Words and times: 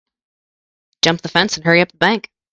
Jump 1.03 1.21
the 1.21 1.29
fence 1.29 1.57
and 1.57 1.63
hurry 1.63 1.81
up 1.81 1.91
the 1.91 1.97
bank. 1.99 2.31